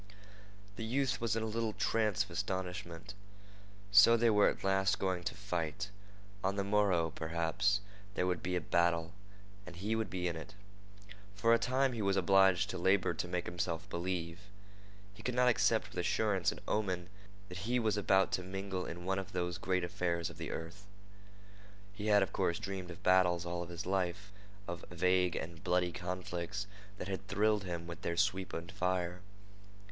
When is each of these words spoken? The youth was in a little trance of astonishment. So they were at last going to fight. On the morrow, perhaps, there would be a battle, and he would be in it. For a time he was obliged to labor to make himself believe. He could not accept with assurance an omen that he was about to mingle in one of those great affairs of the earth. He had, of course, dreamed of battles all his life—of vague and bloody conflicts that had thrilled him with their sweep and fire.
The 0.77 0.83
youth 0.83 1.21
was 1.21 1.35
in 1.35 1.43
a 1.43 1.45
little 1.45 1.73
trance 1.73 2.23
of 2.23 2.31
astonishment. 2.31 3.13
So 3.91 4.17
they 4.17 4.31
were 4.31 4.49
at 4.49 4.63
last 4.63 4.97
going 4.97 5.23
to 5.25 5.35
fight. 5.35 5.91
On 6.43 6.55
the 6.55 6.63
morrow, 6.63 7.11
perhaps, 7.11 7.81
there 8.15 8.25
would 8.25 8.41
be 8.41 8.55
a 8.55 8.61
battle, 8.61 9.13
and 9.63 9.75
he 9.75 9.95
would 9.95 10.09
be 10.09 10.27
in 10.27 10.35
it. 10.35 10.55
For 11.35 11.53
a 11.53 11.59
time 11.59 11.93
he 11.93 12.01
was 12.01 12.17
obliged 12.17 12.67
to 12.71 12.79
labor 12.79 13.13
to 13.13 13.27
make 13.27 13.45
himself 13.45 13.87
believe. 13.91 14.39
He 15.13 15.21
could 15.21 15.35
not 15.35 15.47
accept 15.47 15.89
with 15.91 15.99
assurance 15.99 16.51
an 16.51 16.61
omen 16.67 17.07
that 17.47 17.59
he 17.69 17.77
was 17.77 17.95
about 17.95 18.31
to 18.31 18.41
mingle 18.41 18.87
in 18.87 19.05
one 19.05 19.19
of 19.19 19.33
those 19.33 19.59
great 19.59 19.83
affairs 19.83 20.31
of 20.31 20.39
the 20.39 20.49
earth. 20.49 20.87
He 21.93 22.07
had, 22.07 22.23
of 22.23 22.33
course, 22.33 22.57
dreamed 22.57 22.89
of 22.89 23.03
battles 23.03 23.45
all 23.45 23.67
his 23.67 23.85
life—of 23.85 24.83
vague 24.89 25.35
and 25.35 25.63
bloody 25.63 25.91
conflicts 25.91 26.65
that 26.97 27.07
had 27.07 27.27
thrilled 27.27 27.65
him 27.65 27.85
with 27.85 28.01
their 28.01 28.17
sweep 28.17 28.51
and 28.51 28.71
fire. 28.71 29.21